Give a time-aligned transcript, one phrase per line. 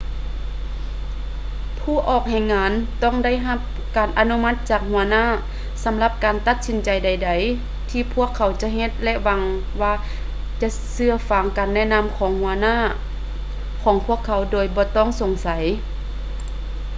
[1.79, 2.71] ຜູ້ອອກແຮງງານ
[3.03, 3.59] ຕ້ອງໄດ້ຮັບ
[3.97, 5.25] ການອະນຸມັດຈາກຫົວໜ້າ
[5.85, 9.41] ສຳລັບການຕັດສິນໃຈໃດໆທີ່ພວກເຂົາຈະເຮັດ ແລະ ຫວັງ
[9.81, 9.93] ວ່າ
[10.61, 12.77] ຈະເຊື່ອຟັງການແນະນໍາຂອງຫົວໜ້າ
[13.83, 15.49] ຂອງພວກເຂົາໂດຍບໍ່ຕ້ອງສົງໃສ